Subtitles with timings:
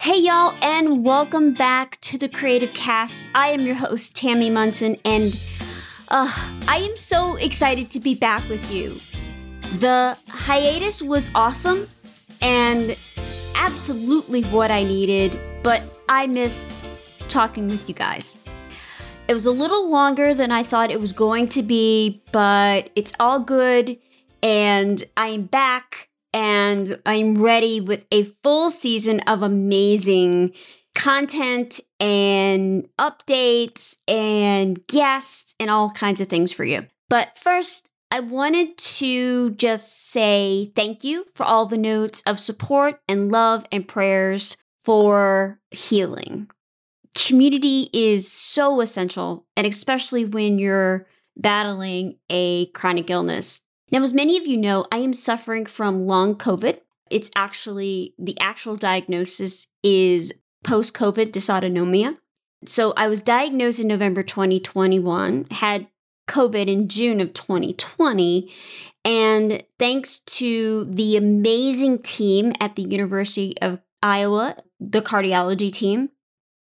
[0.00, 3.24] Hey, y'all, and welcome back to the Creative Cast.
[3.34, 5.36] I am your host, Tammy Munson, and
[6.06, 6.32] uh,
[6.68, 8.90] I am so excited to be back with you.
[9.80, 11.88] The hiatus was awesome
[12.40, 12.96] and
[13.56, 16.72] absolutely what I needed, but I miss
[17.28, 18.36] talking with you guys.
[19.26, 23.12] It was a little longer than I thought it was going to be, but it's
[23.18, 23.98] all good,
[24.44, 30.54] and I'm back and I'm ready with a full season of amazing
[30.94, 36.86] content and updates and guests and all kinds of things for you.
[37.08, 43.00] But first, I wanted to just say thank you for all the notes of support
[43.08, 46.48] and love and prayers for healing.
[47.14, 53.60] Community is so essential, and especially when you're battling a chronic illness.
[53.90, 56.78] Now, as many of you know, I am suffering from long COVID.
[57.10, 62.18] It's actually the actual diagnosis is post COVID dysautonomia.
[62.66, 65.86] So I was diagnosed in November 2021, had
[66.28, 68.52] COVID in June of 2020.
[69.04, 76.10] And thanks to the amazing team at the University of Iowa, the cardiology team,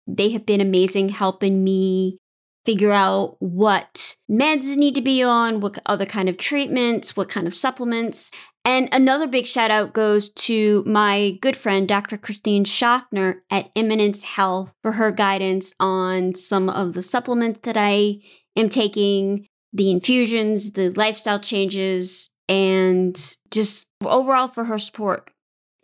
[0.07, 2.21] they have been amazing helping me
[2.67, 7.47] figure out what meds need to be on, what other kind of treatments, what kind
[7.47, 8.31] of supplements.
[8.65, 12.19] And another big shout out goes to my good friend, Dr.
[12.19, 18.17] Christine Schaffner at Eminence Health for her guidance on some of the supplements that I
[18.57, 23.17] am taking, the infusions, the lifestyle changes, and
[23.53, 25.31] just overall for her support.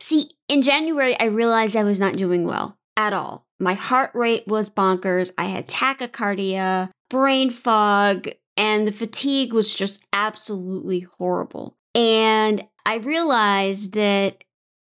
[0.01, 3.47] See, in January, I realized I was not doing well at all.
[3.63, 5.31] My heart rate was bonkers.
[5.37, 11.77] I had tachycardia, brain fog, and the fatigue was just absolutely horrible.
[11.95, 14.43] And I realized that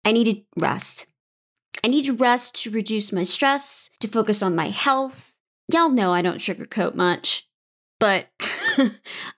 [0.05, 1.11] I needed rest.
[1.83, 5.35] I needed rest to reduce my stress, to focus on my health.
[5.71, 7.49] Y'all know I don't sugarcoat much,
[7.99, 8.29] but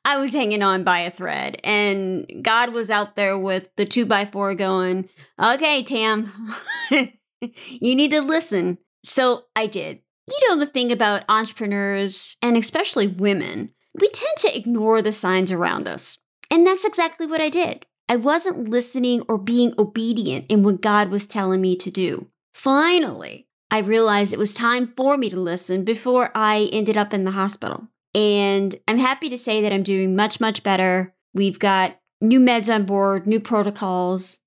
[0.05, 4.05] I was hanging on by a thread, and God was out there with the two
[4.05, 5.09] by four going,
[5.41, 6.31] Okay, Tam,
[6.91, 8.77] you need to listen.
[9.03, 9.99] So I did.
[10.27, 15.51] You know, the thing about entrepreneurs, and especially women, we tend to ignore the signs
[15.51, 16.17] around us.
[16.49, 17.85] And that's exactly what I did.
[18.07, 22.27] I wasn't listening or being obedient in what God was telling me to do.
[22.53, 27.23] Finally, I realized it was time for me to listen before I ended up in
[27.23, 27.87] the hospital.
[28.13, 31.15] And I'm happy to say that I'm doing much, much better.
[31.33, 34.39] We've got new meds on board, new protocols.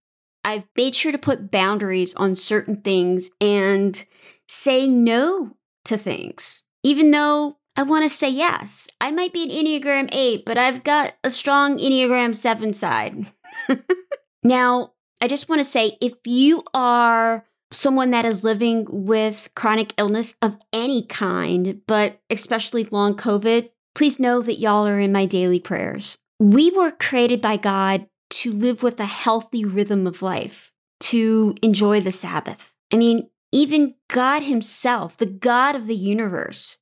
[0.47, 4.03] I've made sure to put boundaries on certain things and
[4.49, 8.87] saying no to things, even though I want to say yes.
[9.01, 13.27] I might be an Enneagram 8, but I've got a strong Enneagram 7 side.
[14.45, 19.95] now, I just want to say if you are someone that is living with chronic
[19.99, 25.27] illness of any kind, but especially long COVID, please know that y'all are in my
[25.27, 26.19] daily prayers.
[26.39, 30.71] We were created by God to live with a healthy rhythm of life,
[31.01, 32.75] to enjoy the Sabbath.
[32.93, 36.77] I mean, even God Himself, the God of the universe,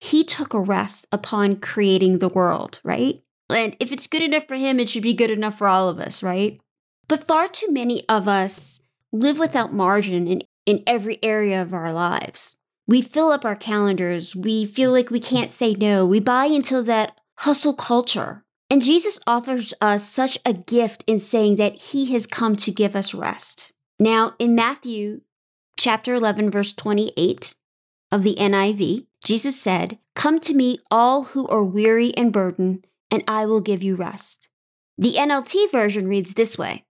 [0.00, 3.22] He took a rest upon creating the world, right?
[3.48, 6.00] And if it's good enough for Him, it should be good enough for all of
[6.00, 6.60] us, right?
[7.06, 8.80] But far too many of us
[9.12, 12.56] live without margin in, in every area of our lives.
[12.88, 14.34] We fill up our calendars.
[14.34, 16.04] We feel like we can't say no.
[16.04, 18.44] We buy into that hustle culture.
[18.68, 22.96] And Jesus offers us such a gift in saying that he has come to give
[22.96, 23.72] us rest.
[23.98, 25.20] Now, in Matthew
[25.78, 27.54] chapter 11, verse 28
[28.10, 33.22] of the NIV, Jesus said, Come to me, all who are weary and burdened, and
[33.28, 34.48] I will give you rest.
[34.98, 36.84] The NLT version reads this way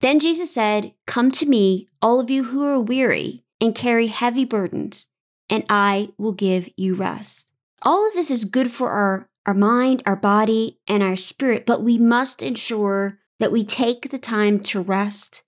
[0.00, 4.44] Then Jesus said, Come to me, all of you who are weary and carry heavy
[4.44, 5.08] burdens,
[5.50, 7.50] and I will give you rest.
[7.82, 11.82] All of this is good for our, our mind, our body, and our spirit, but
[11.82, 15.42] we must ensure that we take the time to rest,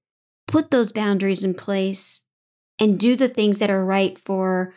[0.46, 2.24] put those boundaries in place,
[2.78, 4.72] and do the things that are right for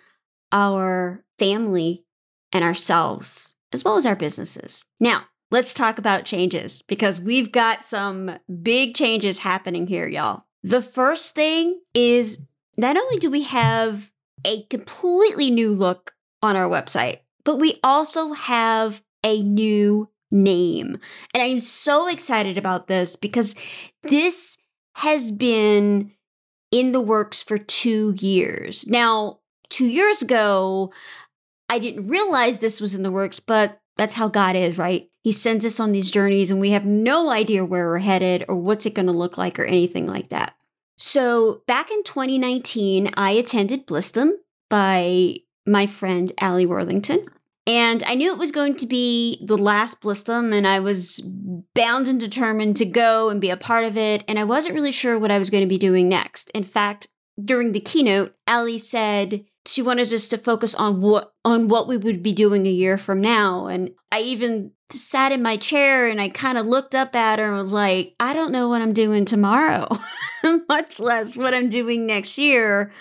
[0.52, 2.04] our family
[2.52, 4.84] and ourselves, as well as our businesses.
[5.00, 8.30] Now, let's talk about changes because we've got some
[8.62, 10.44] big changes happening here, y'all.
[10.64, 12.40] The first thing is
[12.78, 14.12] not only do we have
[14.44, 16.12] a completely new look
[16.42, 20.98] on our website, but we also have a new name.
[21.34, 23.56] And I'm so excited about this because
[24.04, 24.58] this
[24.96, 26.12] has been
[26.72, 28.86] in the works for two years.
[28.88, 29.40] Now,
[29.70, 30.92] two years ago,
[31.70, 35.10] I didn't realize this was in the works, but that's how God is, right?
[35.24, 38.56] He sends us on these journeys and we have no idea where we're headed or
[38.56, 40.56] what's it going to look like or anything like that.
[40.98, 44.32] So back in 2019, I attended Blissdom
[44.70, 47.28] by my friend Allie Worthington.
[47.66, 51.22] And I knew it was going to be the last Blissdom, and I was
[51.74, 54.24] bound and determined to go and be a part of it.
[54.28, 56.50] And I wasn't really sure what I was going to be doing next.
[56.50, 57.08] In fact,
[57.44, 61.98] during the keynote, Allie said she wanted us to focus on what on what we
[61.98, 63.68] would be doing a year from now.
[63.68, 67.48] And I even sat in my chair and I kind of looked up at her
[67.48, 69.88] and was like, I don't know what I'm doing tomorrow,
[70.70, 72.92] much less what I'm doing next year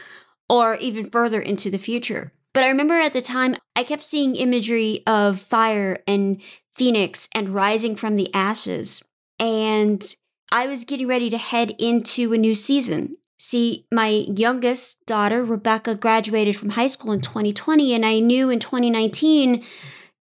[0.49, 2.33] or even further into the future.
[2.55, 6.41] But I remember at the time, I kept seeing imagery of fire and
[6.71, 9.03] phoenix and rising from the ashes.
[9.39, 10.05] And
[10.51, 13.17] I was getting ready to head into a new season.
[13.39, 18.61] See, my youngest daughter, Rebecca, graduated from high school in 2020, and I knew in
[18.61, 19.65] 2019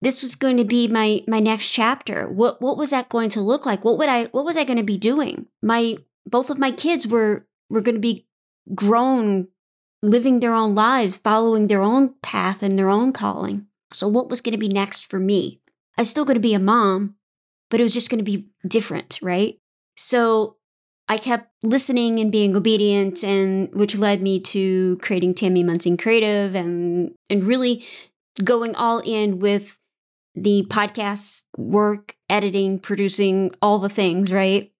[0.02, 2.28] this was going to be my my next chapter.
[2.28, 3.84] What what was that going to look like?
[3.84, 5.46] What would I what was I going to be doing?
[5.62, 5.96] My
[6.26, 8.26] both of my kids were were going to be
[8.74, 9.48] grown
[10.06, 13.66] living their own lives, following their own path and their own calling.
[13.92, 15.60] So, what was going to be next for me?
[15.96, 17.16] I was still going to be a mom,
[17.70, 19.58] but it was just going to be different, right?
[19.96, 20.56] So,
[21.08, 26.54] I kept listening and being obedient, and which led me to creating Tammy Munson Creative
[26.54, 27.84] and and really
[28.42, 29.78] going all in with
[30.34, 34.70] the podcast work, editing, producing, all the things, right?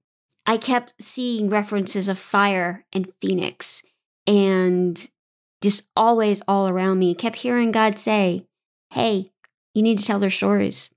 [0.45, 3.83] I kept seeing references of fire and phoenix
[4.27, 5.09] and
[5.67, 7.13] just always all around me.
[7.13, 8.47] Kept hearing God say,
[8.93, 9.33] "Hey,
[9.75, 10.91] you need to tell their stories."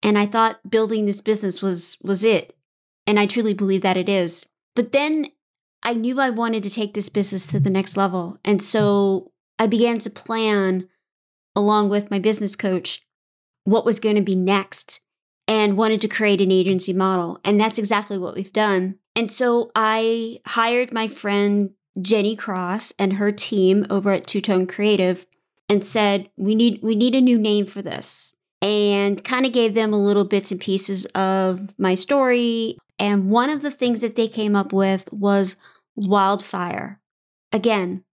[0.00, 2.56] And I thought building this business was was it.
[3.04, 4.46] And I truly believe that it is.
[4.76, 5.26] But then
[5.82, 8.38] I knew I wanted to take this business to the next level.
[8.44, 10.88] And so I began to plan
[11.56, 13.04] along with my business coach
[13.64, 15.00] what was going to be next
[15.48, 17.40] and wanted to create an agency model.
[17.44, 19.00] And that's exactly what we've done.
[19.16, 24.66] And so I hired my friend Jenny Cross and her team over at Two Tone
[24.66, 25.26] Creative
[25.68, 29.74] and said, "We need we need a new name for this." And kind of gave
[29.74, 32.78] them a little bits and pieces of my story.
[32.98, 35.56] And one of the things that they came up with was
[35.96, 37.00] wildfire.
[37.52, 38.04] Again,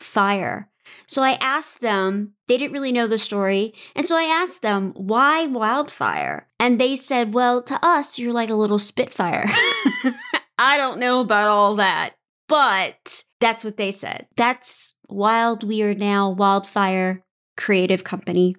[0.00, 0.70] fire.
[1.06, 3.72] So I asked them, they didn't really know the story.
[3.94, 6.48] And so I asked them, why wildfire?
[6.58, 9.46] And they said, well, to us, you're like a little spitfire.
[10.58, 12.14] I don't know about all that.
[12.48, 14.26] But that's what they said.
[14.36, 17.24] That's Wild We Are Now Wildfire
[17.56, 18.56] Creative Company.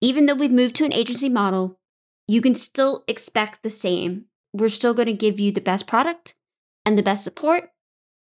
[0.00, 1.78] Even though we've moved to an agency model,
[2.28, 4.26] you can still expect the same.
[4.52, 6.36] We're still going to give you the best product
[6.86, 7.70] and the best support.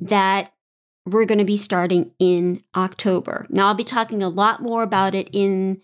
[0.00, 0.52] that
[1.06, 3.46] we're going to be starting in October.
[3.48, 5.80] Now, I'll be talking a lot more about it in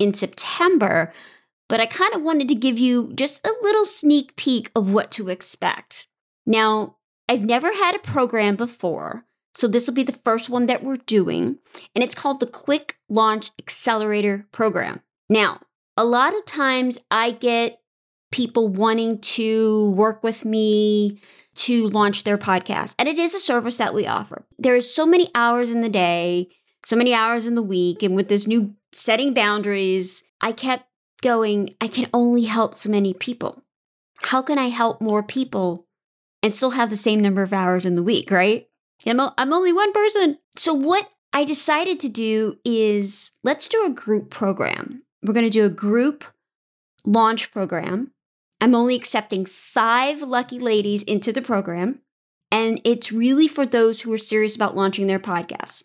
[0.00, 1.12] in September,
[1.68, 5.12] but I kind of wanted to give you just a little sneak peek of what
[5.12, 6.08] to expect.
[6.46, 6.96] Now,
[7.28, 9.24] I've never had a program before
[9.54, 11.58] so this will be the first one that we're doing,
[11.94, 15.00] and it's called the Quick Launch Accelerator Program.
[15.28, 15.60] Now,
[15.96, 17.80] a lot of times I get
[18.32, 21.20] people wanting to work with me
[21.54, 24.44] to launch their podcast, and it is a service that we offer.
[24.58, 26.48] There is so many hours in the day,
[26.84, 30.86] so many hours in the week, and with this new setting boundaries, I kept
[31.22, 33.62] going, I can only help so many people.
[34.24, 35.86] How can I help more people
[36.42, 38.66] and still have the same number of hours in the week, right?
[39.10, 40.38] I'm, I'm only one person.
[40.56, 45.02] So, what I decided to do is let's do a group program.
[45.22, 46.24] We're going to do a group
[47.04, 48.12] launch program.
[48.60, 52.00] I'm only accepting five lucky ladies into the program.
[52.50, 55.82] And it's really for those who are serious about launching their podcasts.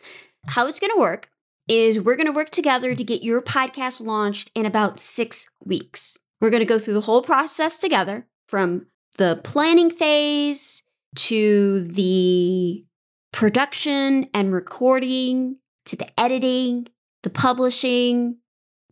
[0.47, 1.29] How it's going to work
[1.67, 6.17] is we're going to work together to get your podcast launched in about six weeks.
[6.39, 10.83] We're going to go through the whole process together from the planning phase
[11.15, 12.85] to the
[13.31, 16.87] production and recording to the editing
[17.23, 18.37] the publishing,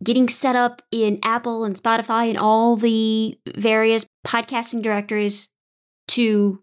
[0.02, 5.48] getting set up in Apple and Spotify and all the various podcasting directories
[6.08, 6.62] to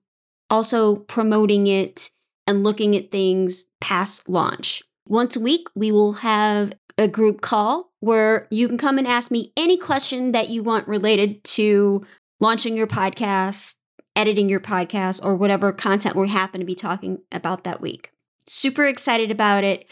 [0.50, 2.10] also promoting it
[2.48, 4.84] and looking at things past launch.
[5.08, 9.32] Once a week, we will have a group call where you can come and ask
[9.32, 12.06] me any question that you want related to
[12.40, 13.76] launching your podcast,
[14.16, 18.12] editing your podcast, or whatever content we happen to be talking about that week.
[18.48, 19.90] Super excited about it.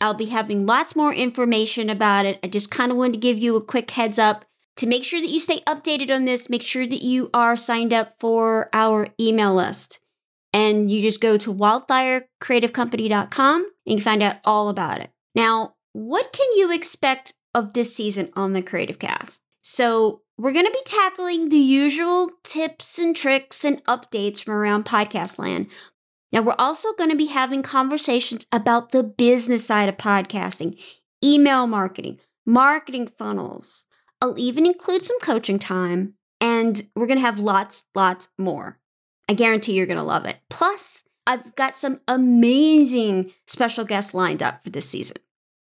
[0.00, 2.40] I'll be having lots more information about it.
[2.42, 4.44] I just kind of wanted to give you a quick heads up
[4.76, 6.48] to make sure that you stay updated on this.
[6.50, 10.00] Make sure that you are signed up for our email list.
[10.52, 15.10] And you just go to wildfirecreativecompany.com and you find out all about it.
[15.34, 19.43] Now, what can you expect of this season on the Creative Cast?
[19.64, 24.84] So, we're going to be tackling the usual tips and tricks and updates from around
[24.84, 25.68] podcast land,
[26.34, 30.82] now, we're also going to be having conversations about the business side of podcasting,
[31.22, 33.84] email marketing, marketing funnels.
[34.20, 38.80] I'll even include some coaching time, and we're going to have lots, lots more.
[39.28, 40.38] I guarantee you're going to love it.
[40.50, 45.18] Plus, I've got some amazing special guests lined up for this season.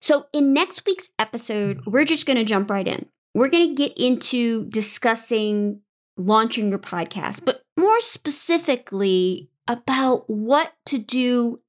[0.03, 3.07] So, in next week's episode, we're just going to jump right in.
[3.39, 5.83] We're going to get into discussing
[6.17, 11.61] launching your podcast, but more specifically, about what to do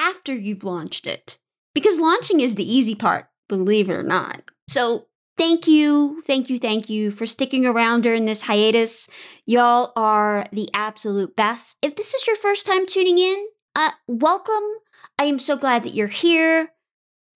[0.00, 1.38] after you've launched it.
[1.74, 4.50] Because launching is the easy part, believe it or not.
[4.68, 5.06] So,
[5.38, 9.08] thank you, thank you, thank you for sticking around during this hiatus.
[9.46, 11.76] Y'all are the absolute best.
[11.82, 14.64] If this is your first time tuning in, uh, welcome.
[15.20, 16.72] I am so glad that you're here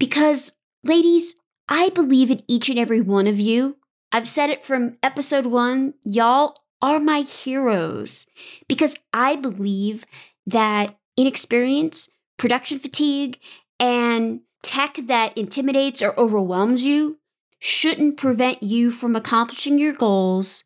[0.00, 1.36] because, ladies,
[1.68, 3.76] I believe in each and every one of you.
[4.12, 5.94] I've said it from episode one.
[6.04, 8.26] Y'all are my heroes
[8.68, 10.06] because I believe
[10.46, 13.40] that inexperience, production fatigue,
[13.80, 17.18] and tech that intimidates or overwhelms you
[17.58, 20.62] shouldn't prevent you from accomplishing your goals,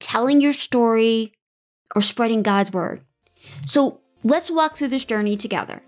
[0.00, 1.32] telling your story,
[1.94, 3.02] or spreading God's word.
[3.66, 5.82] So let's walk through this journey together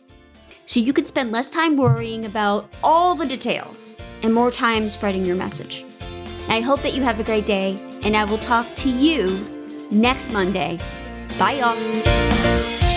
[0.70, 5.26] so you can spend less time worrying about all the details and more time spreading
[5.26, 5.84] your message.
[6.46, 9.44] I hope that you have a great day, and I will talk to you
[9.90, 10.78] next Monday.
[11.40, 12.89] Bye, y'all.